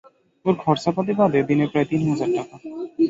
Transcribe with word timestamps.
ওর 0.45 0.55
খরচা-পাতি 0.55 1.13
বাদে, 1.19 1.39
দিনে 1.49 1.65
প্রায় 1.71 1.87
তিন 1.89 2.01
হাজার 2.09 2.29
টাকা। 2.37 2.55